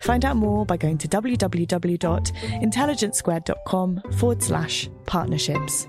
[0.00, 5.88] Find out more by going to www.intelligencesquared.com forward slash partnerships.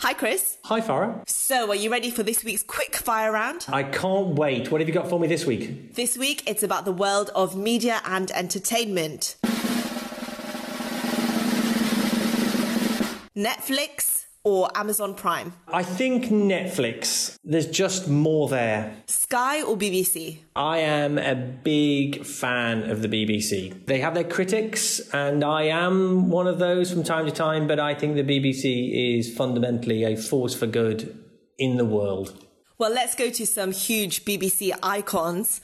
[0.00, 0.58] Hi, Chris.
[0.64, 1.28] Hi, Farah.
[1.28, 3.66] So, are you ready for this week's quick fire round?
[3.68, 4.70] I can't wait.
[4.70, 5.96] What have you got for me this week?
[5.96, 9.36] This week, it's about the world of media and entertainment.
[13.38, 15.52] Netflix or Amazon Prime?
[15.68, 17.36] I think Netflix.
[17.44, 18.96] There's just more there.
[19.06, 20.38] Sky or BBC?
[20.56, 23.86] I am a big fan of the BBC.
[23.86, 27.78] They have their critics, and I am one of those from time to time, but
[27.78, 31.16] I think the BBC is fundamentally a force for good
[31.58, 32.44] in the world.
[32.76, 35.60] Well, let's go to some huge BBC icons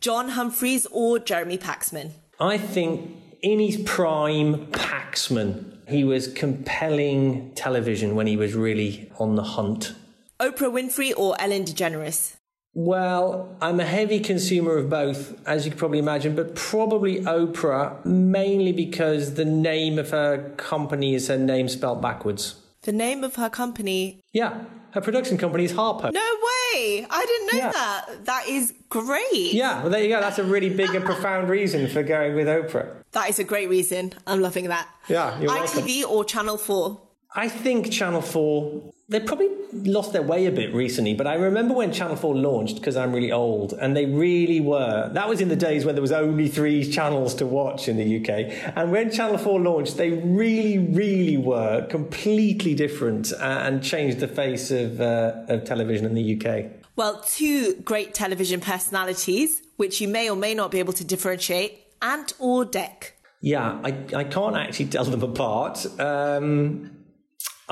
[0.00, 2.10] John Humphrys or Jeremy Paxman?
[2.40, 5.76] I think in his prime, Paxman.
[5.88, 9.94] He was compelling television when he was really on the hunt.
[10.40, 12.36] Oprah Winfrey or Ellen DeGeneres?
[12.74, 18.02] Well, I'm a heavy consumer of both, as you can probably imagine, but probably Oprah,
[18.06, 22.54] mainly because the name of her company is her name spelled backwards.
[22.82, 24.20] The name of her company?
[24.32, 26.12] Yeah, her production company is Harpo.
[26.12, 26.61] No way!
[26.74, 27.72] I didn't know Yeah.
[27.72, 28.24] that.
[28.26, 29.52] That is great.
[29.52, 30.20] Yeah, well, there you go.
[30.20, 32.88] That's a really big and profound reason for going with Oprah.
[33.12, 34.12] That is a great reason.
[34.26, 34.88] I'm loving that.
[35.08, 35.82] Yeah, you're welcome.
[35.84, 37.00] ITV or Channel 4?
[37.34, 41.72] I think Channel 4, they probably lost their way a bit recently, but I remember
[41.72, 45.10] when Channel 4 launched, because I'm really old, and they really were.
[45.12, 48.20] That was in the days when there was only three channels to watch in the
[48.20, 48.74] UK.
[48.76, 54.28] And when Channel 4 launched, they really, really were completely different uh, and changed the
[54.28, 56.66] face of, uh, of television in the UK.
[56.96, 61.78] Well, two great television personalities, which you may or may not be able to differentiate
[62.02, 63.12] Ant or Dec?
[63.40, 65.86] Yeah, I, I can't actually tell them apart.
[65.98, 67.01] Um,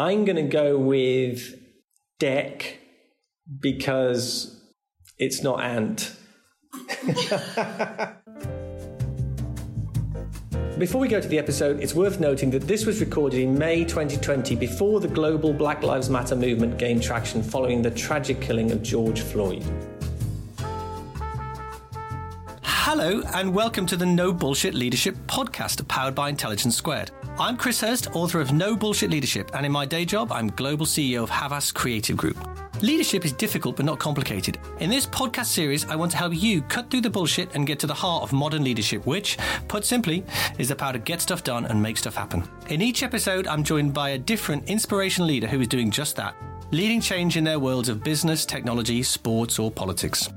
[0.01, 1.55] I'm going to go with
[2.19, 2.77] Dec
[3.61, 4.59] because
[5.19, 6.17] it's not Ant.
[10.79, 13.85] Before we go to the episode, it's worth noting that this was recorded in May
[13.85, 18.83] 2020 before the global Black Lives Matter movement gained traction following the tragic killing of
[18.83, 19.63] George Floyd.
[22.63, 27.11] Hello, and welcome to the No Bullshit Leadership podcast powered by Intelligence Squared.
[27.39, 30.85] I'm Chris Hurst, author of No Bullshit Leadership, and in my day job, I'm global
[30.85, 32.37] CEO of Havas Creative Group.
[32.83, 34.59] Leadership is difficult but not complicated.
[34.81, 37.79] In this podcast series, I want to help you cut through the bullshit and get
[37.81, 40.25] to the heart of modern leadership, which, put simply,
[40.59, 42.43] is the power to get stuff done and make stuff happen.
[42.69, 46.35] In each episode, I'm joined by a different inspirational leader who is doing just that,
[46.73, 50.29] leading change in their worlds of business, technology, sports, or politics.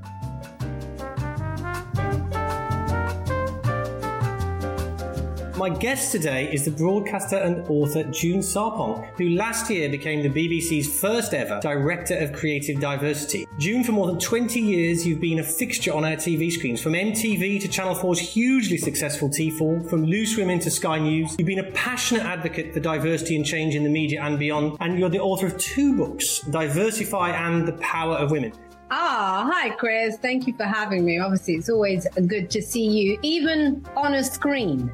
[5.64, 10.28] My guest today is the broadcaster and author June Sarpong, who last year became the
[10.28, 13.46] BBC's first ever Director of Creative Diversity.
[13.56, 16.92] June, for more than 20 years, you've been a fixture on our TV screens, from
[16.92, 21.34] MTV to Channel 4's hugely successful T4, from Loose Women to Sky News.
[21.38, 24.98] You've been a passionate advocate for diversity and change in the media and beyond, and
[24.98, 28.52] you're the author of two books, Diversify and The Power of Women.
[28.90, 30.18] Ah, hi, Chris.
[30.18, 31.18] Thank you for having me.
[31.18, 34.92] Obviously, it's always good to see you, even on a screen.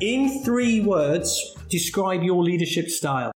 [0.00, 3.30] In three words, describe your leadership style.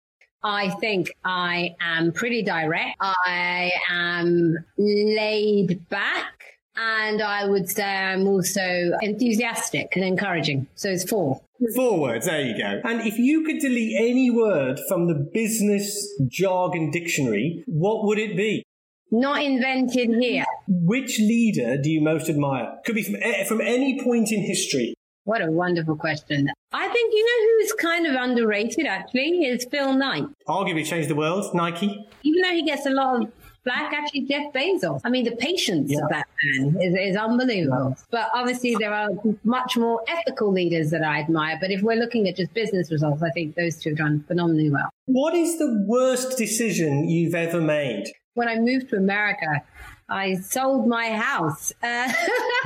[0.44, 2.96] I think I am pretty direct.
[3.00, 6.34] I am laid back.
[6.76, 10.68] And I would say I'm also enthusiastic and encouraging.
[10.76, 11.42] So it's four.
[11.76, 12.82] Four words, there you go.
[12.84, 18.38] And if you could delete any word from the business jargon dictionary, what would it
[18.38, 18.64] be?
[19.10, 20.46] Not invented here.
[20.68, 22.78] Which leader do you most admire?
[22.86, 24.94] Could be from, eh, from any point in history.
[25.28, 26.50] What a wonderful question.
[26.72, 30.24] I think you know who's kind of underrated actually is Phil Knight.
[30.48, 32.08] Arguably changed the world, Nike.
[32.24, 35.02] Even though he gets a lot of flack, actually Jeff Bezos.
[35.04, 36.00] I mean, the patience yeah.
[36.02, 37.90] of that man is, is unbelievable.
[37.90, 38.04] Yeah.
[38.10, 39.10] But obviously, there are
[39.44, 41.58] much more ethical leaders that I admire.
[41.60, 44.70] But if we're looking at just business results, I think those two have done phenomenally
[44.70, 44.88] well.
[45.08, 48.06] What is the worst decision you've ever made?
[48.36, 49.62] When I moved to America,
[50.10, 51.74] I sold my house.
[51.84, 52.12] Uh,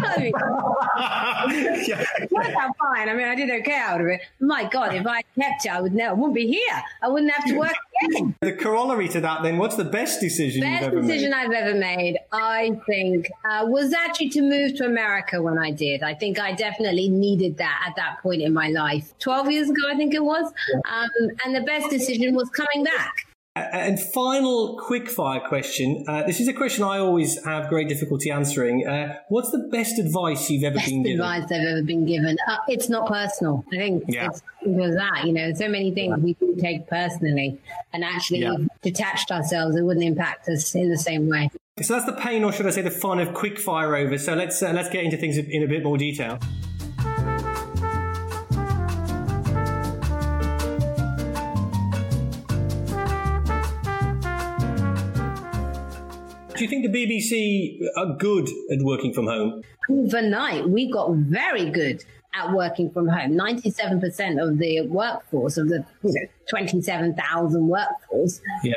[0.03, 2.03] I mean, yeah.
[2.31, 3.07] worked out fine.
[3.07, 4.21] I mean, I did okay out of it.
[4.39, 6.83] My God, if I kept it, I would never, I wouldn't be here.
[7.01, 7.73] I wouldn't have to work
[8.03, 8.35] again.
[8.41, 11.37] The corollary to that, then, what's the best decision best decision made?
[11.37, 16.01] I've ever made, I think, uh, was actually to move to America when I did.
[16.01, 19.13] I think I definitely needed that at that point in my life.
[19.19, 20.51] 12 years ago, I think it was.
[20.85, 21.09] Um,
[21.45, 23.27] and the best decision was coming back.
[23.53, 26.05] And final quick fire question.
[26.07, 28.87] Uh, this is a question I always have great difficulty answering.
[28.87, 31.19] Uh, what's the best advice you've ever best been given?
[31.19, 32.37] advice I've ever been given.
[32.47, 33.65] Uh, it's not personal.
[33.73, 34.27] I think yeah.
[34.27, 37.59] it's because that, you know, so many things we do take personally
[37.91, 38.55] and actually yeah.
[38.83, 41.49] detached ourselves, it wouldn't impact us in the same way.
[41.81, 44.17] So that's the pain, or should I say the fun of quick fire over.
[44.17, 46.39] So let's, uh, let's get into things in a bit more detail.
[56.61, 59.63] Do you think the BBC are good at working from home?
[59.89, 62.05] Overnight, we got very good
[62.35, 63.31] at working from home.
[63.31, 68.73] 97% of the workforce, of the you know, 27,000 workforce, yeah.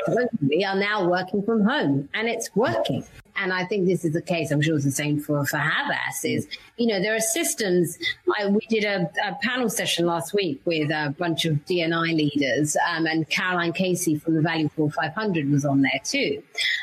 [0.65, 3.05] are now working from home and it's working
[3.37, 4.51] and I think this is the case.
[4.51, 6.23] I'm sure it's the same for for Havas.
[6.23, 6.47] Is
[6.77, 7.97] you know there are systems.
[8.37, 12.75] I, we did a, a, panel session last week with a bunch of D&I leaders,
[12.89, 16.41] um, and Caroline Casey from the Valuable 500 was on there too.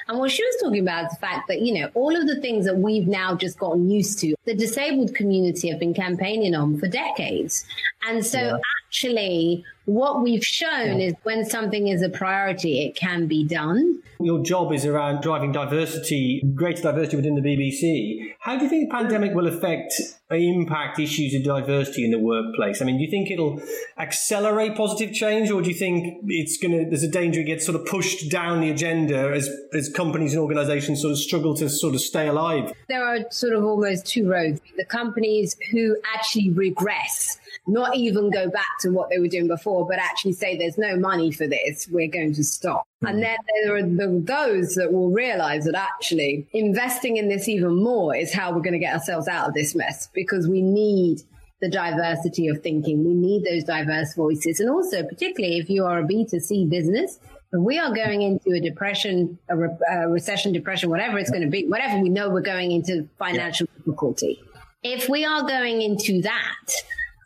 [0.09, 2.41] And what she was talking about is the fact that you know all of the
[2.41, 6.79] things that we've now just gotten used to, the disabled community have been campaigning on
[6.79, 7.65] for decades,
[8.07, 8.59] and so yeah.
[8.87, 11.09] actually what we've shown yeah.
[11.09, 14.01] is when something is a priority, it can be done.
[14.21, 18.35] Your job is around driving diversity, greater diversity within the BBC.
[18.39, 19.95] How do you think the pandemic will affect
[20.31, 22.81] uh, impact issues of diversity in the workplace?
[22.81, 23.61] I mean, do you think it'll
[23.99, 26.89] accelerate positive change, or do you think it's going to?
[26.89, 30.43] There's a danger it gets sort of pushed down the agenda as as companies and
[30.43, 32.73] organisations sort of struggle to sort of stay alive.
[32.89, 38.49] There are sort of almost two roads: the companies who actually regress not even go
[38.51, 41.89] back to what they were doing before, but actually say there's no money for this,
[41.91, 42.85] we're going to stop.
[43.01, 43.07] Hmm.
[43.07, 47.83] And then there are the, those that will realize that actually investing in this even
[47.83, 51.21] more is how we're going to get ourselves out of this mess because we need
[51.61, 53.05] the diversity of thinking.
[53.05, 54.59] We need those diverse voices.
[54.59, 57.19] And also, particularly if you are a B2C business,
[57.53, 61.49] we are going into a depression, a, re- a recession, depression, whatever it's going to
[61.49, 64.41] be, whatever we know we're going into financial difficulty.
[64.83, 66.67] If we are going into that,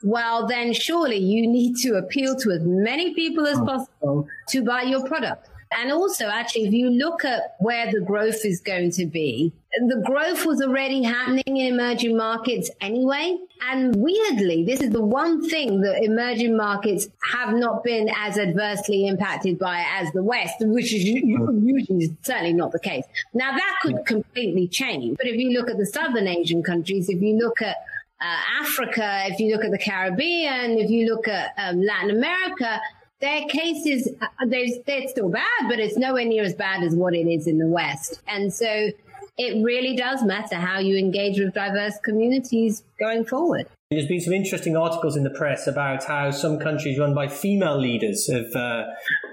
[0.02, 3.64] well, then surely you need to appeal to as many people as oh.
[3.64, 5.48] possible to buy your product.
[5.72, 9.52] And also, actually, if you look at where the growth is going to be,
[9.88, 13.36] the growth was already happening in emerging markets anyway.
[13.68, 19.06] And weirdly, this is the one thing that emerging markets have not been as adversely
[19.06, 21.66] impacted by as the West, which is mm.
[21.66, 23.04] usually certainly not the case.
[23.34, 25.16] Now, that could completely change.
[25.16, 27.76] But if you look at the Southern Asian countries, if you look at
[28.20, 32.80] uh, Africa, if you look at the Caribbean, if you look at um, Latin America,
[33.20, 37.14] their cases, uh, they're, they're still bad, but it's nowhere near as bad as what
[37.14, 38.20] it is in the West.
[38.26, 38.90] And so
[39.38, 43.66] it really does matter how you engage with diverse communities going forward.
[43.90, 47.78] There's been some interesting articles in the press about how some countries run by female
[47.78, 48.82] leaders have uh,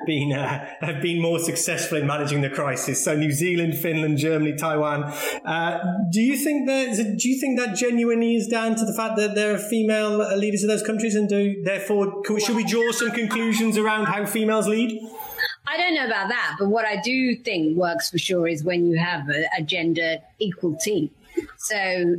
[0.06, 3.04] been uh, have been more successful in managing the crisis.
[3.04, 5.06] So New Zealand, Finland, Germany, Taiwan.
[5.44, 5.80] Uh,
[6.12, 9.34] do you think that do you think that genuinely is down to the fact that
[9.34, 13.76] there are female leaders of those countries, and do therefore should we draw some conclusions
[13.76, 15.02] around how females lead?
[15.66, 18.86] I don't know about that, but what I do think works for sure is when
[18.86, 21.10] you have a, a gender equal team.
[21.58, 21.76] So,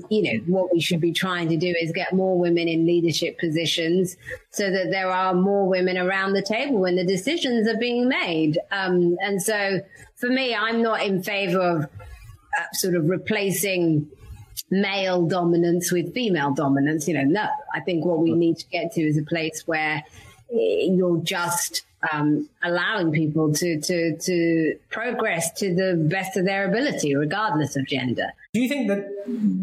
[0.08, 3.38] you know, what we should be trying to do is get more women in leadership
[3.38, 4.16] positions
[4.50, 8.58] so that there are more women around the table when the decisions are being made.
[8.72, 9.80] Um, and so
[10.16, 14.08] for me, I'm not in favor of uh, sort of replacing
[14.70, 17.06] male dominance with female dominance.
[17.06, 20.02] You know, no, I think what we need to get to is a place where
[20.50, 21.82] you're just
[22.12, 27.86] um, allowing people to, to, to progress to the best of their ability, regardless of
[27.86, 28.32] gender.
[28.54, 29.04] Do you think that,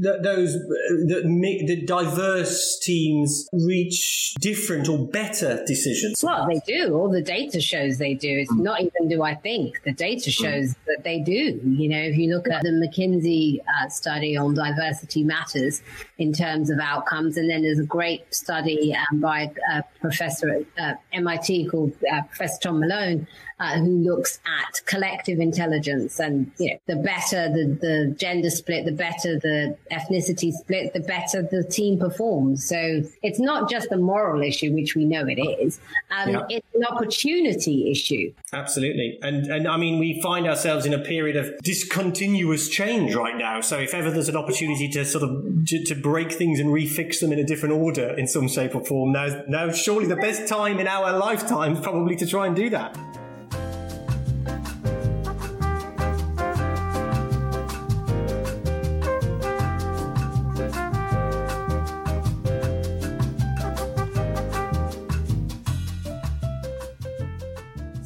[0.02, 6.22] that those that make the diverse teams reach different or better decisions?
[6.22, 6.94] Well, they do.
[6.94, 8.40] All the data shows they do.
[8.40, 8.60] It's mm.
[8.60, 9.82] not even do I think.
[9.84, 10.76] The data shows mm.
[10.88, 11.62] that they do.
[11.64, 15.82] You know, if you look at the McKinsey uh, study on diversity matters
[16.18, 20.96] in terms of outcomes, and then there's a great study um, by a professor at
[20.96, 23.26] uh, MIT called uh, Professor Tom Malone
[23.62, 28.86] uh, who looks at collective intelligence and you know, the better the, the gender split,
[28.86, 32.68] the better the ethnicity split, the better the team performs.
[32.68, 35.80] So it's not just a moral issue, which we know it is.
[36.10, 36.41] Um, yeah.
[36.50, 38.34] It's an opportunity issue.
[38.51, 39.20] Absolutely.
[39.22, 43.62] And, and I mean, we find ourselves in a period of discontinuous change right now.
[43.62, 47.20] So if ever there's an opportunity to sort of to, to break things and refix
[47.20, 50.48] them in a different order in some shape or form, now, now surely the best
[50.48, 52.98] time in our lifetime probably to try and do that.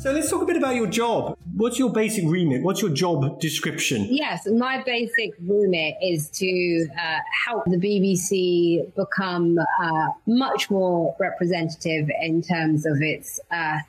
[0.05, 1.35] So let's talk a bit about your job.
[1.55, 2.61] What's your basic remit?
[2.61, 4.05] What's your job description?
[4.07, 12.11] Yes, my basic remit is to uh, help the BBC become uh, much more representative
[12.21, 13.79] in terms of its uh,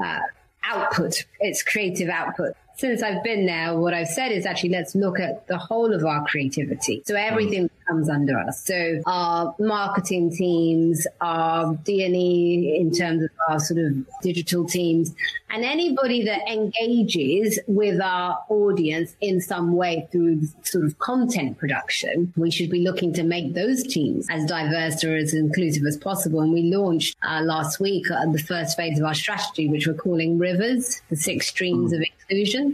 [0.00, 0.20] uh
[0.62, 5.18] output, its creative output since I've been there, what I've said is actually let's look
[5.18, 7.02] at the whole of our creativity.
[7.06, 8.64] So everything comes under us.
[8.64, 15.14] So our marketing teams, our D&E in terms of our sort of digital teams,
[15.48, 22.32] and anybody that engages with our audience in some way through sort of content production,
[22.36, 26.40] we should be looking to make those teams as diverse or as inclusive as possible.
[26.40, 29.94] And we launched uh, last week uh, the first phase of our strategy, which we're
[29.94, 31.96] calling Rivers, the six streams mm.
[31.96, 32.65] of inclusion.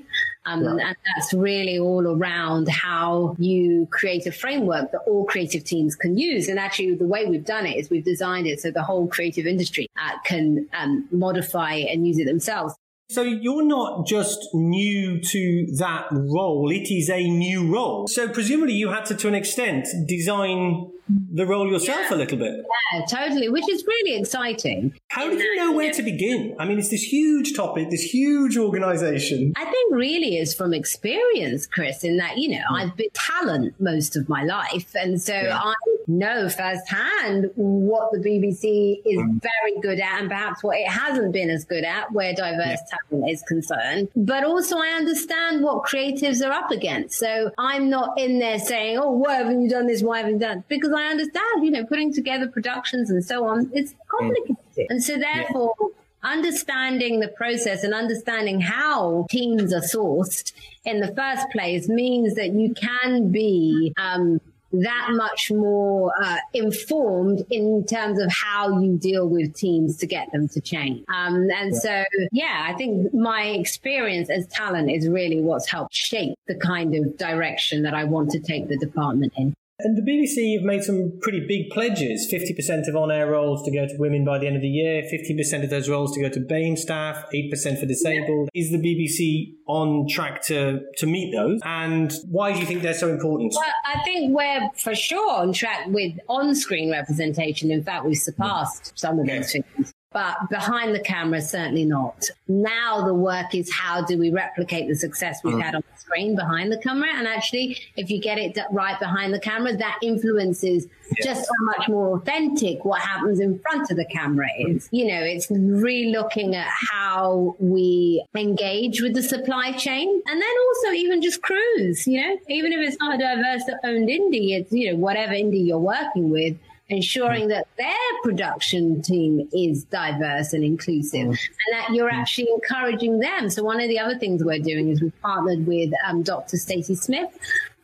[0.45, 0.89] Um, yeah.
[0.89, 6.19] And that's really all around how you create a framework that all creative teams can
[6.19, 6.49] use.
[6.49, 9.47] And actually, the way we've done it is we've designed it so the whole creative
[9.47, 12.75] industry uh, can um, modify and use it themselves.
[13.13, 18.07] So you're not just new to that role, it is a new role.
[18.09, 20.91] So presumably you had to, to an extent, design
[21.33, 22.17] the role yourself yeah.
[22.17, 22.65] a little bit.
[22.93, 24.95] Yeah, totally, which is really exciting.
[25.09, 26.57] How did you know where to begin?
[26.59, 29.53] I mean, it's this huge topic, this huge organization.
[29.57, 32.81] I think really is from experience, Chris, in that, you know, mm.
[32.81, 34.95] I've been talent most of my life.
[34.95, 35.59] And so yeah.
[35.63, 35.75] I
[36.07, 39.41] know firsthand what the BBC is mm.
[39.43, 42.99] very good at and perhaps what it hasn't been as good at where diverse yeah.
[43.11, 44.09] talent is concerned.
[44.17, 47.19] But also I understand what creatives are up against.
[47.19, 50.03] So I'm not in there saying, oh, why haven't you done this?
[50.03, 50.65] Why haven't you done?
[50.69, 54.57] Because I understand, you know, putting together productions and so on, it's complicated.
[54.79, 54.87] Mm.
[54.91, 55.87] And so therefore, yeah
[56.25, 60.53] understanding the process and understanding how teams are sourced
[60.85, 64.41] in the first place means that you can be um,
[64.73, 70.31] that much more uh, informed in terms of how you deal with teams to get
[70.33, 71.05] them to change.
[71.09, 71.79] Um, and yeah.
[71.79, 76.95] so, yeah, I think my experience as talent is really what's helped shape the kind
[76.95, 79.55] of direction that I want to take the department in.
[79.85, 83.73] And the BBC have made some pretty big pledges 50% of on air roles to
[83.73, 86.29] go to women by the end of the year, 50% of those roles to go
[86.29, 88.49] to BAME staff, 8% for disabled.
[88.55, 88.63] Yeah.
[88.63, 91.61] Is the BBC on track to, to meet those?
[91.65, 93.55] And why do you think they're so important?
[93.57, 97.71] Well, I think we're for sure on track with on screen representation.
[97.71, 102.29] In fact, we've surpassed some of those figures but behind the camera, certainly not.
[102.49, 105.63] Now the work is how do we replicate the success we've mm.
[105.63, 107.09] had on the screen behind the camera?
[107.13, 110.87] And actually, if you get it right behind the camera, that influences
[111.19, 111.25] yes.
[111.25, 114.89] just so much more authentic what happens in front of the camera is.
[114.93, 120.93] You know, it's re-looking at how we engage with the supply chain and then also
[120.93, 124.91] even just crews, you know, even if it's not a diverse owned indie, it's, you
[124.93, 126.57] know, whatever indie you're working with
[126.89, 131.39] ensuring that their production team is diverse and inclusive and
[131.73, 133.49] that you're actually encouraging them.
[133.49, 136.57] So one of the other things we're doing is we've partnered with um, Dr.
[136.57, 137.31] Stacy Smith,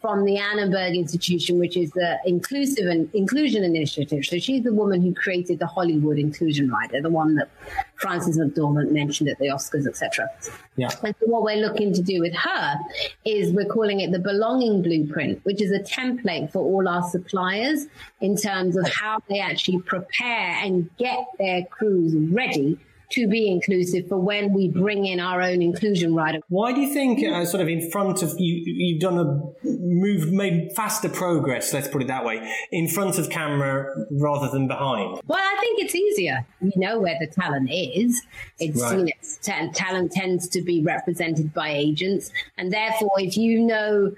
[0.00, 4.24] from the Annenberg Institution, which is the inclusive and inclusion initiative.
[4.24, 7.50] So she's the woman who created the Hollywood Inclusion Rider, the one that
[7.96, 10.30] Frances McDormand mentioned at the Oscars, etc.
[10.76, 10.90] Yeah.
[11.02, 12.76] And so what we're looking to do with her
[13.24, 17.86] is we're calling it the Belonging Blueprint, which is a template for all our suppliers
[18.20, 22.78] in terms of how they actually prepare and get their crews ready
[23.10, 26.40] to be inclusive for when we bring in our own inclusion rider.
[26.48, 30.30] Why do you think, uh, sort of in front of you, you've done a move,
[30.32, 35.20] made faster progress, let's put it that way, in front of camera rather than behind?
[35.26, 36.46] Well, I think it's easier.
[36.60, 38.22] You know where the talent is.
[38.58, 38.98] It's, right.
[38.98, 42.30] you know, talent tends to be represented by agents.
[42.56, 44.12] And therefore, if you know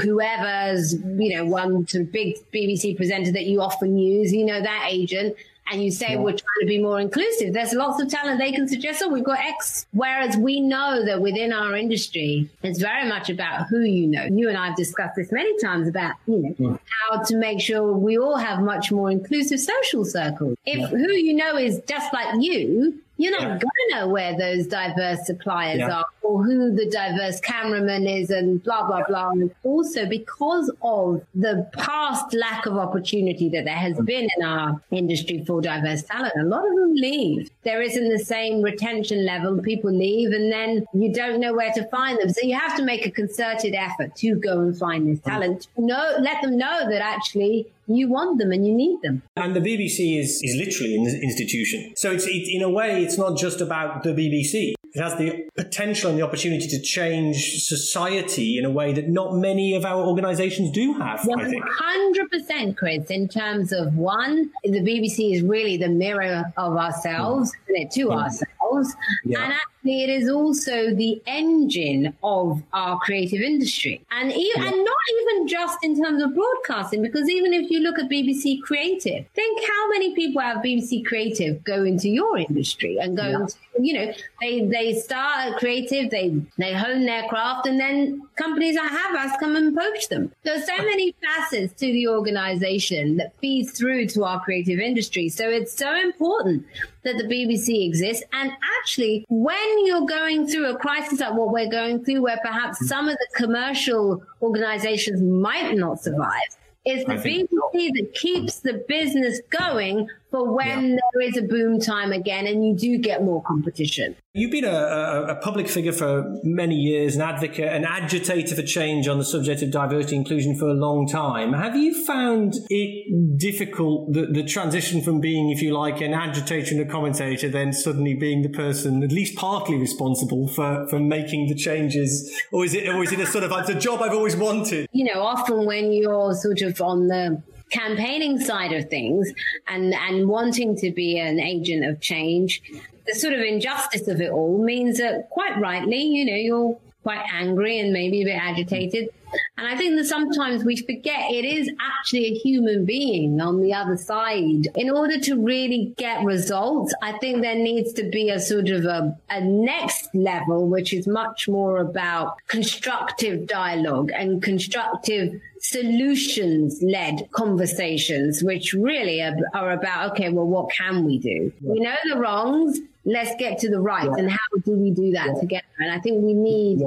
[0.00, 4.60] whoever's, you know, one sort of big BBC presenter that you often use, you know,
[4.60, 5.36] that agent,
[5.70, 6.16] and you say yeah.
[6.16, 9.24] we're trying to be more inclusive, there's lots of talent they can suggest, oh, we've
[9.24, 9.86] got X.
[9.92, 14.24] Whereas we know that within our industry, it's very much about who you know.
[14.24, 16.76] You and I have discussed this many times about, you know, yeah.
[17.10, 20.56] how to make sure we all have much more inclusive social circles.
[20.66, 20.86] If yeah.
[20.88, 23.48] who you know is just like you, you're not yeah.
[23.48, 25.98] going to know where those diverse suppliers yeah.
[25.98, 29.30] are or who the diverse cameraman is and blah, blah, blah.
[29.30, 34.80] And also because of the past lack of opportunity that there has been in our
[34.90, 37.50] industry for diverse talent, a lot of them leave.
[37.62, 39.58] There isn't the same retention level.
[39.60, 42.30] People leave and then you don't know where to find them.
[42.30, 45.24] So you have to make a concerted effort to go and find this mm.
[45.24, 45.68] talent.
[45.76, 47.66] No, let them know that actually
[47.96, 49.22] you want them and you need them.
[49.36, 51.92] And the BBC is, is literally an institution.
[51.96, 54.74] So it's, it, in a way, it's not just about the BBC.
[54.92, 59.36] It has the potential and the opportunity to change society in a way that not
[59.36, 65.42] many of our organisations do have, 100%, Chris, in terms of one, the BBC is
[65.42, 67.90] really the mirror of ourselves, mm.
[67.90, 68.16] to mm.
[68.16, 68.96] ourselves.
[69.24, 69.44] Yeah.
[69.44, 74.04] And it is also the engine of our creative industry.
[74.10, 74.68] And, even, yeah.
[74.68, 78.62] and not even just in terms of broadcasting, because even if you look at BBC
[78.62, 83.40] Creative, think how many people have BBC Creative go into your industry and go yeah.
[83.40, 88.74] into, you know, they, they start creative, they they hone their craft, and then companies
[88.74, 90.32] that have Havas come and poach them.
[90.42, 95.28] There's so many facets to the organization that feeds through to our creative industry.
[95.28, 96.66] So it's so important
[97.02, 98.22] that the BBC exists.
[98.32, 102.78] And actually, when you're going through a crisis like what we're going through, where perhaps
[102.78, 102.86] mm-hmm.
[102.86, 106.40] some of the commercial organizations might not survive,
[106.84, 110.96] it's the BBC that keeps the business going for when yeah.
[111.12, 114.16] there is a boom time again and you do get more competition.
[114.32, 118.62] You've been a, a, a, public figure for many years, an advocate, an agitator for
[118.62, 121.52] change on the subject of diversity inclusion for a long time.
[121.52, 126.76] Have you found it difficult, the, the transition from being, if you like, an agitator
[126.76, 131.48] and a commentator, then suddenly being the person at least partly responsible for, for making
[131.48, 132.32] the changes?
[132.52, 134.88] Or is it, or is it a sort of, it's a job I've always wanted?
[134.92, 139.32] You know, often when you're sort of on the campaigning side of things
[139.68, 142.62] and, and wanting to be an agent of change,
[143.06, 147.24] the sort of injustice of it all means that quite rightly, you know, you're quite
[147.32, 149.08] angry and maybe a bit agitated.
[149.56, 153.72] And I think that sometimes we forget it is actually a human being on the
[153.72, 154.68] other side.
[154.74, 158.84] In order to really get results, I think there needs to be a sort of
[158.84, 167.30] a, a next level, which is much more about constructive dialogue and constructive solutions led
[167.32, 171.52] conversations, which really are, are, about, okay, well, what can we do?
[171.60, 171.72] Yeah.
[171.72, 172.80] We know the wrongs.
[173.04, 174.06] Let's get to the right.
[174.06, 174.16] Yeah.
[174.18, 175.40] And how do we do that yeah.
[175.40, 175.66] together?
[175.78, 176.82] And I think we need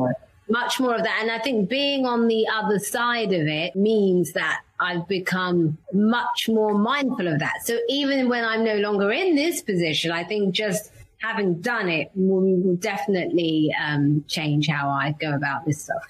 [0.50, 1.20] much more of that.
[1.22, 6.50] And I think being on the other side of it means that I've become much
[6.50, 7.66] more mindful of that.
[7.66, 12.12] So even when I'm no longer in this position, I think just having done it
[12.16, 16.04] will, will definitely um, change how I go about this stuff.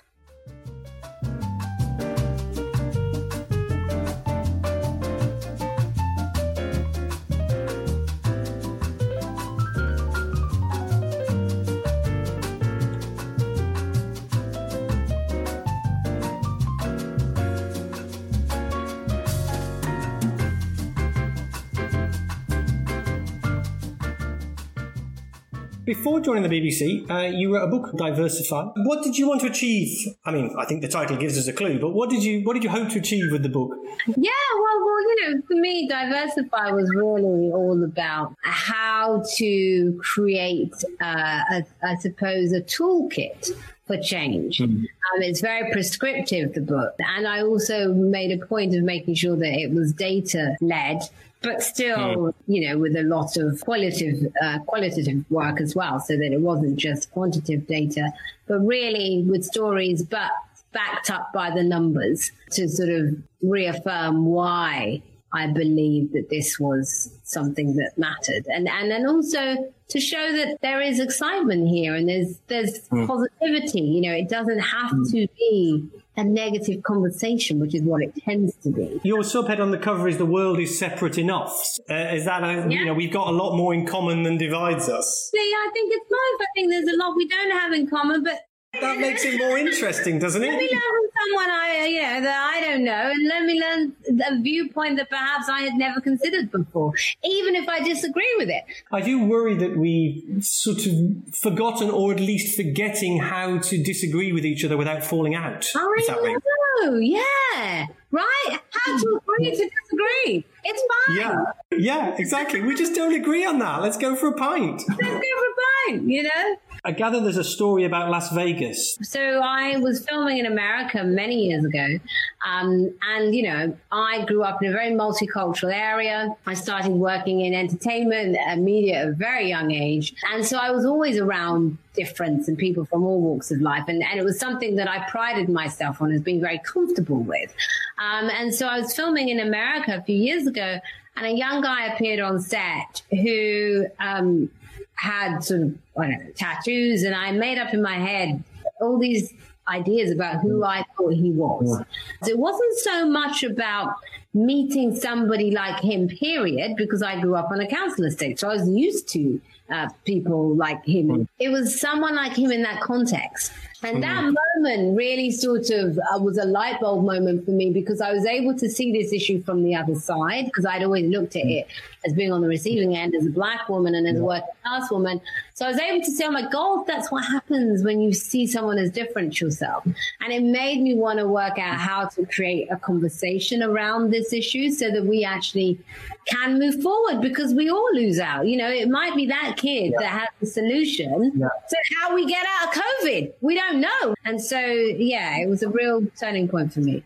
[25.94, 28.64] Before joining the BBC, uh, you wrote a book, Diversify.
[28.78, 29.96] What did you want to achieve?
[30.26, 32.54] I mean, I think the title gives us a clue, but what did you what
[32.56, 33.78] did you hope to achieve with the book?
[34.08, 40.74] Yeah, well, well, you know, for me, Diversify was really all about how to create,
[41.00, 43.52] uh, a, I suppose, a toolkit
[43.86, 44.58] for change.
[44.58, 44.78] Mm.
[44.78, 46.96] Um, it's very prescriptive, the book.
[46.98, 51.02] And I also made a point of making sure that it was data led
[51.44, 52.34] but still, mm.
[52.48, 56.42] you know, with a lot of qualitative uh, qualitative work as well, so that it
[56.42, 58.12] wasn't just quantitative data,
[58.48, 60.32] but really with stories, but
[60.72, 65.02] backed up by the numbers to sort of reaffirm why
[65.34, 68.46] I believe that this was something that mattered.
[68.48, 69.56] And, and then also
[69.90, 73.08] to show that there is excitement here and there's, there's mm.
[73.08, 73.82] positivity.
[73.82, 75.12] You know, it doesn't have mm.
[75.12, 79.02] to be a negative conversation, which is what it tends to be.
[79.04, 82.70] Your subhead on the cover is "The world is separate enough." Uh, is that a,
[82.70, 82.80] yeah.
[82.80, 85.30] you know we've got a lot more in common than divides us?
[85.34, 86.42] See, I think it's both.
[86.42, 88.42] I think there's a lot we don't have in common, but
[88.82, 90.48] that makes it more interesting, doesn't it?
[90.48, 93.44] Let me learn from someone I, uh, you know, that I don't know, and let
[93.44, 93.96] me learn
[94.28, 98.64] a viewpoint that perhaps I had never considered before, even if I disagree with it.
[98.92, 104.32] I do worry that we've sort of forgotten, or at least forgetting, how to disagree
[104.32, 105.70] with each other without falling out.
[105.76, 106.38] I
[106.82, 108.60] know, yeah, right.
[108.72, 110.46] How to agree to disagree.
[110.64, 111.18] It's fine.
[111.18, 112.62] Yeah, yeah, exactly.
[112.62, 113.82] we just don't agree on that.
[113.82, 114.82] Let's go for a pint.
[114.88, 116.10] Let's go for a pint.
[116.10, 116.56] You know.
[116.86, 118.98] I gather there's a story about Las Vegas.
[119.04, 121.98] So I was filming in America many years ago.
[122.46, 126.36] Um, and, you know, I grew up in a very multicultural area.
[126.46, 130.14] I started working in entertainment and media at a very young age.
[130.34, 133.86] And so I was always around difference and people from all walks of life.
[133.88, 137.56] And, and it was something that I prided myself on as being very comfortable with.
[137.98, 140.80] Um, and so I was filming in America a few years ago
[141.16, 144.50] and a young guy appeared on set who, um,
[144.96, 148.44] had sort of I don't know, tattoos, and I made up in my head
[148.82, 149.34] all these
[149.68, 151.82] ideas about who I thought he was.
[152.28, 153.96] It wasn't so much about
[154.34, 158.56] meeting somebody like him, period, because I grew up on a council estate, so I
[158.56, 161.28] was used to uh, people like him.
[161.40, 163.54] It was someone like him in that context.
[163.84, 164.36] And that mm.
[164.64, 168.26] moment really sort of uh, was a light bulb moment for me because I was
[168.26, 171.68] able to see this issue from the other side because I'd always looked at it
[172.06, 174.92] as being on the receiving end as a black woman and as a working class
[174.92, 175.22] woman.
[175.54, 178.48] So I was able to say, oh my God, that's what happens when you see
[178.48, 179.86] someone as different to yourself.
[179.86, 184.34] And it made me want to work out how to create a conversation around this
[184.34, 185.80] issue so that we actually
[186.26, 188.48] can move forward because we all lose out.
[188.48, 190.00] You know, it might be that kid yeah.
[190.00, 191.32] that has the solution.
[191.36, 191.48] Yeah.
[191.68, 194.16] So how we get out of COVID, we don't know.
[194.26, 197.04] And so, yeah, it was a real turning point for me.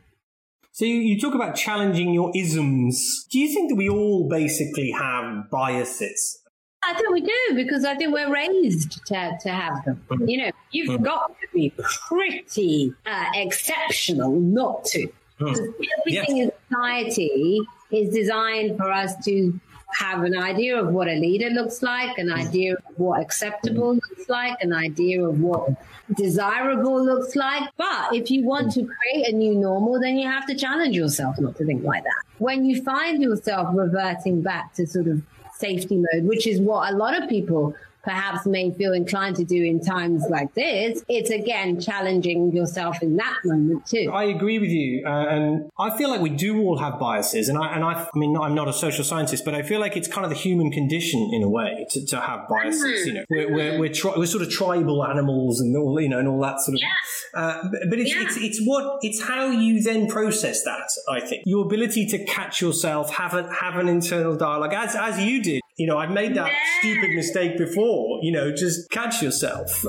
[0.77, 3.25] So you, you talk about challenging your isms.
[3.31, 6.43] Do you think that we all basically have biases?
[6.83, 10.05] I think we do because I think we're raised to, to have them.
[10.07, 10.29] Mm-hmm.
[10.29, 11.03] You know, you've mm-hmm.
[11.03, 11.73] got to be
[12.07, 15.07] pretty uh, exceptional not to.
[15.39, 15.73] Mm.
[15.99, 17.59] Everything in society
[17.89, 19.59] is designed for us to
[19.93, 22.35] have an idea of what a leader looks like, an mm.
[22.35, 24.01] idea of what acceptable mm.
[24.09, 25.69] looks like, an idea of what
[26.15, 27.69] desirable looks like.
[27.77, 28.73] But if you want mm.
[28.75, 32.03] to create a new normal, then you have to challenge yourself not to think like
[32.03, 32.23] that.
[32.37, 35.21] When you find yourself reverting back to sort of
[35.55, 37.75] safety mode, which is what a lot of people
[38.07, 43.17] perhaps may feel inclined to do in times like this, it's again challenging yourself in
[43.17, 44.09] that moment too.
[44.13, 47.57] I agree with you, uh, and I feel like we do all have biases, and
[47.57, 50.07] I and I, I mean I'm not a social scientist, but I feel like it's
[50.07, 52.81] kind of the human condition in a way to, to have biases.
[52.81, 53.07] Mm-hmm.
[53.07, 56.19] You know, we're we're we're, tri- we're, sort of tribal animals and all you know
[56.19, 56.81] and all that sort of.
[56.81, 57.41] Yeah.
[57.41, 58.23] Uh, but it's, yeah.
[58.23, 60.89] it's it's what it's how you then process that.
[61.09, 65.19] I think your ability to catch yourself, have a have an internal dialogue as as
[65.19, 68.19] you did you know, I've made that stupid mistake before.
[68.23, 69.85] You know, just catch yourself.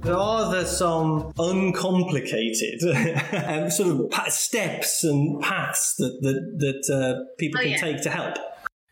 [0.00, 2.82] There are there some uncomplicated
[3.46, 7.76] um, sort of steps and paths that that, that uh, people oh, can yeah.
[7.76, 8.36] take to help?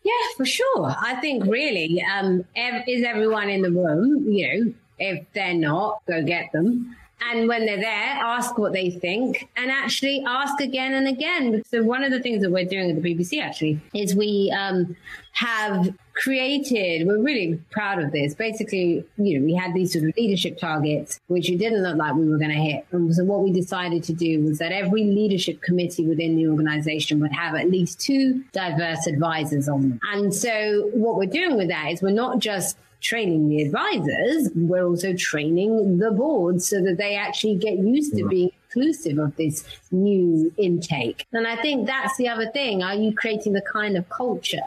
[0.03, 0.95] Yeah, for sure.
[0.99, 2.43] I think really, um,
[2.87, 6.95] is everyone in the room, you know, if they're not, go get them.
[7.29, 11.61] And when they're there, ask what they think and actually ask again and again.
[11.69, 14.95] So one of the things that we're doing at the BBC actually is we um,
[15.33, 18.33] have created, we're really proud of this.
[18.33, 22.15] Basically, you know, we had these sort of leadership targets, which it didn't look like
[22.15, 22.85] we were going to hit.
[22.91, 27.19] And so what we decided to do was that every leadership committee within the organization
[27.21, 29.99] would have at least two diverse advisors on them.
[30.11, 34.85] And so what we're doing with that is we're not just training the advisors, we're
[34.85, 38.29] also training the board so that they actually get used to mm.
[38.29, 41.25] being inclusive of this new intake.
[41.33, 42.83] And I think that's the other thing.
[42.83, 44.61] Are you creating the kind of culture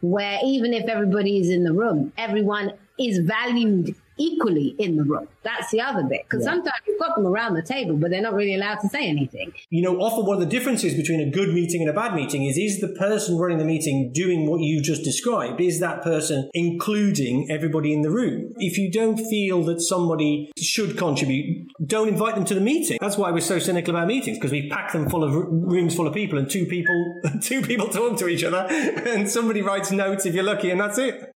[0.00, 5.26] where even if everybody is in the room, everyone is valued equally in the room.
[5.42, 6.26] That's the other bit.
[6.28, 6.52] Because yeah.
[6.52, 9.52] sometimes you've got them around the table, but they're not really allowed to say anything.
[9.70, 12.44] You know, often one of the differences between a good meeting and a bad meeting
[12.44, 15.60] is is the person running the meeting doing what you just described?
[15.60, 18.52] Is that person including everybody in the room?
[18.58, 22.98] If you don't feel that somebody should contribute, don't invite them to the meeting.
[23.00, 26.06] That's why we're so cynical about meetings because we pack them full of rooms full
[26.06, 30.26] of people and two people two people talk to each other and somebody writes notes
[30.26, 31.29] if you're lucky and that's it.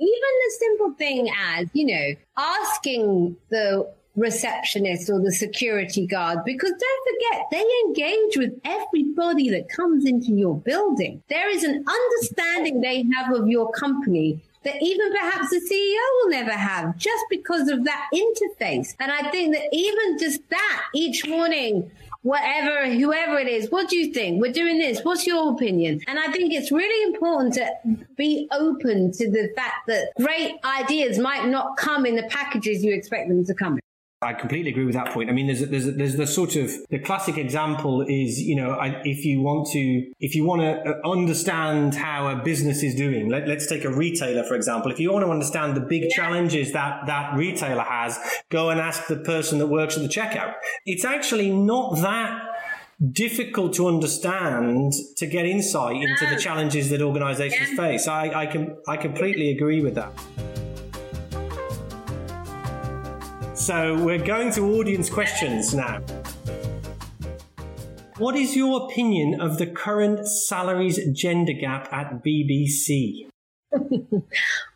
[0.00, 6.72] Even the simple thing as, you know, asking the receptionist or the security guard because
[6.72, 11.22] don't forget they engage with everybody that comes into your building.
[11.28, 16.30] There is an understanding they have of your company that even perhaps the CEO will
[16.30, 18.94] never have just because of that interface.
[18.98, 21.90] And I think that even just that each morning,
[22.22, 24.40] whatever, whoever it is, what do you think?
[24.40, 25.00] We're doing this.
[25.02, 26.00] What's your opinion?
[26.06, 27.70] And I think it's really important to
[28.16, 32.94] be open to the fact that great ideas might not come in the packages you
[32.94, 33.80] expect them to come in.
[34.22, 35.30] I completely agree with that point.
[35.30, 38.54] I mean, there's a, there's a, there's the sort of the classic example is you
[38.54, 42.82] know I, if you want to if you want to uh, understand how a business
[42.82, 44.92] is doing, let, us take a retailer for example.
[44.92, 46.08] If you want to understand the big yeah.
[46.14, 48.18] challenges that that retailer has,
[48.50, 50.52] go and ask the person that works at the checkout.
[50.84, 52.42] It's actually not that
[53.12, 57.76] difficult to understand to get insight into the challenges that organizations yeah.
[57.76, 58.06] face.
[58.06, 60.12] I, I can I completely agree with that.
[63.70, 66.00] So we're going to audience questions now.
[68.18, 73.29] What is your opinion of the current salaries gender gap at BBC?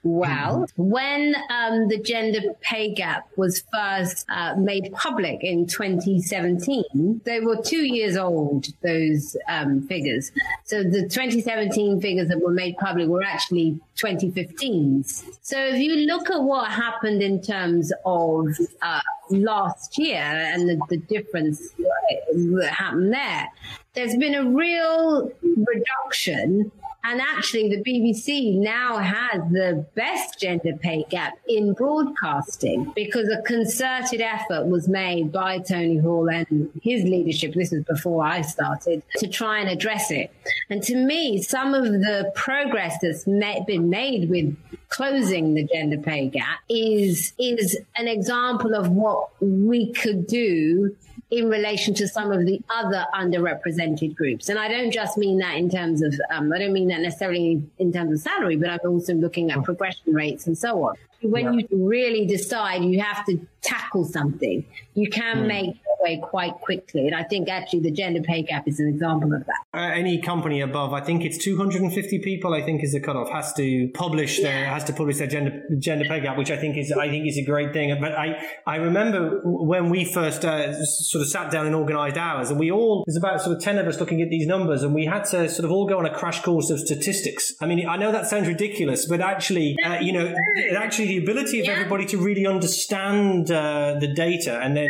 [0.04, 7.40] Well, when um, the gender pay gap was first uh, made public in 2017, they
[7.40, 10.30] were two years old, those um, figures.
[10.64, 15.24] So the 2017 figures that were made public were actually 2015's.
[15.42, 18.48] So if you look at what happened in terms of
[18.83, 23.48] uh, last year and the, the difference that happened there,
[23.94, 26.70] there's been a real reduction
[27.06, 33.42] and actually, the BBC now has the best gender pay gap in broadcasting because a
[33.42, 37.52] concerted effort was made by Tony Hall and his leadership.
[37.52, 40.32] This was before I started to try and address it.
[40.70, 44.56] And to me, some of the progress that's been made with
[44.88, 50.96] closing the gender pay gap is is an example of what we could do
[51.38, 54.48] in relation to some of the other underrepresented groups.
[54.48, 57.62] And I don't just mean that in terms of, um, I don't mean that necessarily
[57.78, 60.94] in terms of salary, but I'm also looking at progression rates and so on.
[61.22, 61.66] When yeah.
[61.70, 65.46] you really decide you have to tackle something, you can mm.
[65.46, 67.06] make way quite quickly.
[67.06, 69.60] And I think actually the gender pay gap is an example of that.
[69.72, 73.52] Uh, any company above, I think it's 250 people, I think is the cutoff, has
[73.54, 74.72] to publish their, yeah.
[74.72, 77.38] has to publish their gender, gender pay gap, which I think is, I think is
[77.38, 77.96] a great thing.
[78.00, 82.50] But I, I remember when we first uh, sort of sat down and organized ours
[82.50, 84.94] and we all, there's about sort of 10 of us looking at these numbers and
[84.94, 87.54] we had to sort of all go on a crash course of statistics.
[87.60, 90.34] I mean, I know that sounds ridiculous, but actually, uh, you know,
[90.76, 91.72] actually the ability of yeah.
[91.72, 94.88] everybody to really understand uh, the data and then,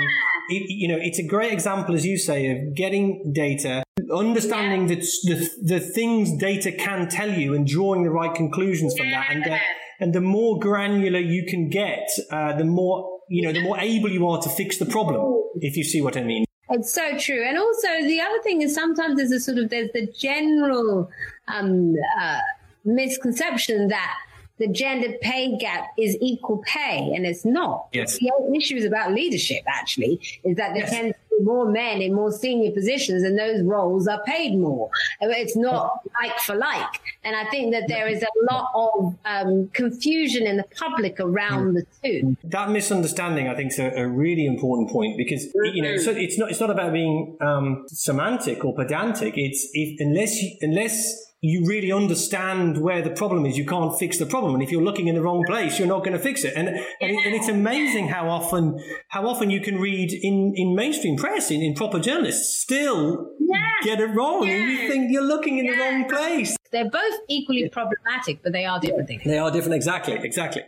[0.49, 4.97] it, you know, it's a great example, as you say, of getting data, understanding yeah.
[4.97, 9.27] the, the, the things data can tell you, and drawing the right conclusions from that.
[9.31, 9.59] And uh,
[10.01, 14.11] and the more granular you can get, uh, the more you know, the more able
[14.11, 15.43] you are to fix the problem.
[15.57, 16.45] If you see what I mean.
[16.71, 17.45] It's so true.
[17.47, 21.11] And also the other thing is sometimes there's a sort of there's the general
[21.49, 22.39] um, uh,
[22.85, 24.17] misconception that
[24.59, 27.89] the gender pay gap is equal pay, and it's not.
[27.93, 28.19] Yes.
[28.19, 30.91] The issue is about leadership, actually, is that there yes.
[30.91, 34.91] tends to be more men in more senior positions, and those roles are paid more.
[35.21, 37.01] It's not like for like.
[37.25, 41.75] And I think that there is a lot of um, confusion in the public around
[41.75, 42.37] the two.
[42.45, 46.39] That misunderstanding, I think, is a, a really important point because you know so it's
[46.39, 49.35] not it's not about being um, semantic or pedantic.
[49.37, 54.19] It's if, unless you, unless you really understand where the problem is, you can't fix
[54.19, 54.55] the problem.
[54.55, 56.55] And if you're looking in the wrong place, you're not going to fix it.
[56.57, 60.75] And, and, it, and it's amazing how often, how often you can read in, in
[60.75, 63.59] mainstream press, in, in proper journalists, still yeah.
[63.83, 64.47] get it wrong.
[64.47, 64.55] Yeah.
[64.55, 65.73] And you think you're looking in yeah.
[65.73, 66.57] the wrong place.
[66.73, 69.23] They're both equally problematic, but they are different things.
[69.25, 69.75] They are different.
[69.75, 70.15] Exactly.
[70.15, 70.63] Exactly.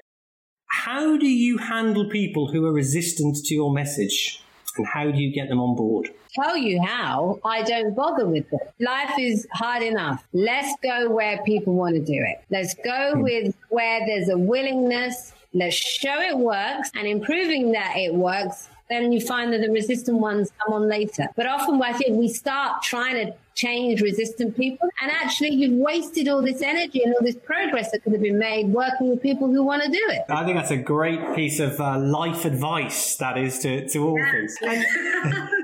[0.68, 4.42] How do you handle people who are resistant to your message?
[4.76, 6.10] And how do you get them on board?
[6.37, 8.72] Tell you how, I don't bother with it.
[8.81, 10.25] Life is hard enough.
[10.33, 12.42] Let's go where people want to do it.
[12.51, 13.22] Let's go hmm.
[13.22, 15.33] with where there's a willingness.
[15.55, 20.18] Let's show it works and improving that it works then you find that the resistant
[20.18, 21.29] ones come on later.
[21.37, 26.29] But often I think we start trying to change resistant people and actually you've wasted
[26.29, 29.49] all this energy and all this progress that could have been made working with people
[29.49, 30.25] who want to do it.
[30.29, 34.18] I think that's a great piece of uh, life advice that is to, to all
[34.31, 34.57] things.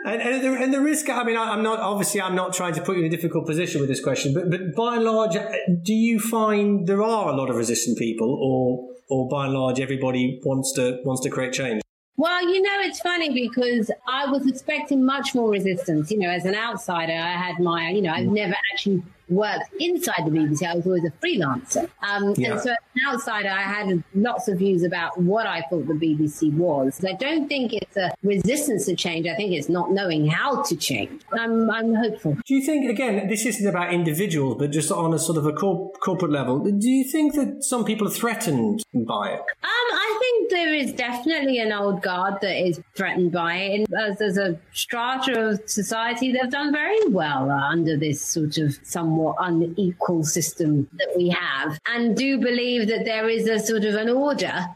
[0.04, 2.74] And, and, and, the, and the risk, I mean, I'm not, obviously I'm not trying
[2.74, 5.36] to put you in a difficult position with this question, but, but by and large,
[5.82, 9.78] do you find there are a lot of resistant people or or by and large
[9.78, 11.81] everybody wants to wants to create change?
[12.16, 16.10] Well, you know, it's funny because I was expecting much more resistance.
[16.10, 20.26] You know, as an outsider, I had my, you know, I've never actually worked inside
[20.26, 20.62] the BBC.
[20.68, 21.88] I was always a freelancer.
[22.02, 22.52] Um, Yeah.
[22.52, 25.94] And so as an outsider, I had lots of views about what I thought the
[25.94, 27.02] BBC was.
[27.02, 29.26] I don't think it's a resistance to change.
[29.26, 31.22] I think it's not knowing how to change.
[31.32, 32.36] I'm, I'm hopeful.
[32.46, 35.52] Do you think, again, this isn't about individuals, but just on a sort of a
[35.52, 39.40] corp- corporate level, do you think that some people are threatened by it?
[39.62, 39.81] Um,
[40.22, 43.88] think there is definitely an old guard that is threatened by it.
[43.90, 48.78] And as, as a strata of society, they've done very well under this sort of
[48.82, 53.94] somewhat unequal system that we have, and do believe that there is a sort of
[53.96, 54.66] an order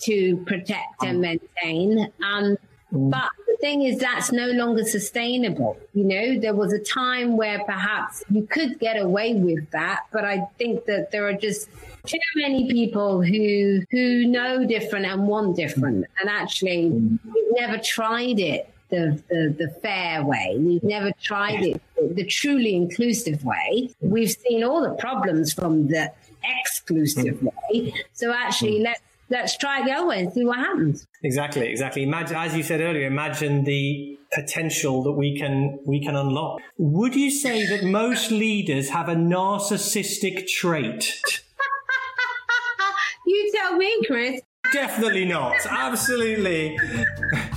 [0.00, 2.12] to protect and maintain.
[2.22, 2.56] Um,
[2.92, 5.76] but thing is, that's no longer sustainable.
[5.94, 10.24] You know, there was a time where perhaps you could get away with that, but
[10.24, 11.68] I think that there are just
[12.06, 18.38] too many people who who know different and want different, and actually, we've never tried
[18.38, 18.70] it.
[18.88, 20.54] The, the, the fair way.
[20.60, 23.90] We've never tried it the truly inclusive way.
[24.00, 26.12] We've seen all the problems from the
[26.60, 27.92] exclusive way.
[28.12, 31.06] So actually, let's let's try it the other way and see what happens.
[31.22, 32.02] Exactly, exactly.
[32.02, 36.60] Imagine, as you said earlier, imagine the potential that we can we can unlock.
[36.78, 41.20] Would you say that most leaders have a narcissistic trait?
[43.28, 44.40] You tell me, Chris.
[44.72, 45.56] Definitely not.
[45.68, 46.78] Absolutely.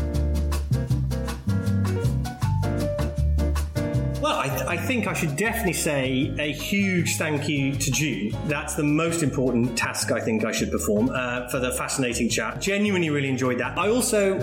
[4.30, 8.32] Well, I, I think I should definitely say a huge thank you to June.
[8.46, 12.62] That's the most important task I think I should perform uh, for the fascinating chat.
[12.62, 13.76] Genuinely really enjoyed that.
[13.76, 14.38] I also,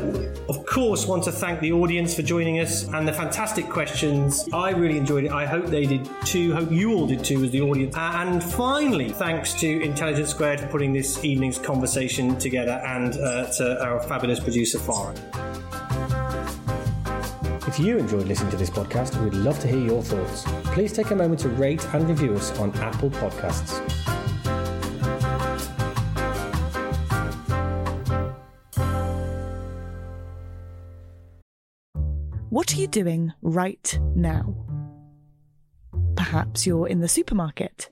[0.48, 4.48] of course, want to thank the audience for joining us and the fantastic questions.
[4.52, 5.30] I really enjoyed it.
[5.30, 6.52] I hope they did too.
[6.52, 7.94] Hope you all did too as the audience.
[7.96, 13.46] Uh, and finally, thanks to Intelligence Squared for putting this evening's conversation together and uh,
[13.52, 15.45] to our fabulous producer, Farah.
[17.66, 20.44] If you enjoyed listening to this podcast, we'd love to hear your thoughts.
[20.72, 23.80] Please take a moment to rate and review us on Apple Podcasts.
[32.50, 34.54] What are you doing right now?
[36.14, 37.90] Perhaps you're in the supermarket.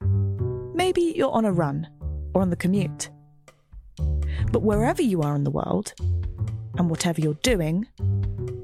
[0.72, 1.88] Maybe you're on a run
[2.32, 3.10] or on the commute.
[4.52, 5.94] But wherever you are in the world,
[6.78, 7.86] and whatever you're doing,